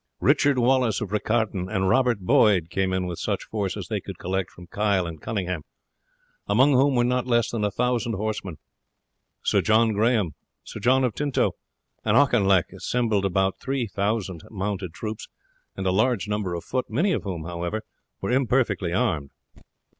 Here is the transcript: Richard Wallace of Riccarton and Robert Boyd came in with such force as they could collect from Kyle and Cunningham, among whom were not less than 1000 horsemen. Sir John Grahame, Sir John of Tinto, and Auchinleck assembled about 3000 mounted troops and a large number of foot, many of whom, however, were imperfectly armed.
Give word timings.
Richard 0.19 0.57
Wallace 0.57 0.99
of 0.99 1.11
Riccarton 1.11 1.69
and 1.71 1.87
Robert 1.87 2.21
Boyd 2.21 2.71
came 2.71 2.91
in 2.91 3.05
with 3.05 3.19
such 3.19 3.43
force 3.43 3.77
as 3.77 3.87
they 3.87 4.01
could 4.01 4.17
collect 4.17 4.49
from 4.49 4.65
Kyle 4.65 5.05
and 5.05 5.21
Cunningham, 5.21 5.61
among 6.47 6.71
whom 6.73 6.95
were 6.95 7.03
not 7.03 7.27
less 7.27 7.51
than 7.51 7.61
1000 7.61 8.13
horsemen. 8.13 8.57
Sir 9.43 9.61
John 9.61 9.93
Grahame, 9.93 10.31
Sir 10.63 10.79
John 10.79 11.03
of 11.03 11.13
Tinto, 11.13 11.51
and 12.03 12.17
Auchinleck 12.17 12.73
assembled 12.73 13.25
about 13.25 13.59
3000 13.59 14.41
mounted 14.49 14.91
troops 14.91 15.27
and 15.77 15.85
a 15.85 15.91
large 15.91 16.27
number 16.27 16.55
of 16.55 16.63
foot, 16.63 16.89
many 16.89 17.11
of 17.11 17.21
whom, 17.21 17.43
however, 17.43 17.83
were 18.21 18.31
imperfectly 18.31 18.91
armed. 18.91 19.29